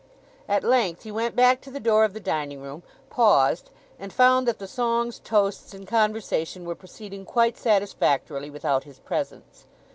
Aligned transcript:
At 0.47 0.63
length 0.63 1.03
he 1.03 1.11
went 1.11 1.35
back 1.35 1.61
to 1.61 1.69
the 1.69 1.79
door 1.79 2.03
of 2.05 2.15
the 2.15 2.19
dining 2.19 2.59
room, 2.59 2.81
paused, 3.11 3.69
and 3.99 4.11
found 4.11 4.47
that 4.47 4.57
the 4.57 4.65
songs, 4.67 5.19
toasts, 5.19 5.75
and 5.75 5.87
conversation 5.87 6.65
were 6.65 6.73
proceeding 6.73 7.23
quite 7.23 7.55
satisfactorily 7.55 8.49
without 8.49 8.83
his 8.83 8.97
presence. 8.97 9.67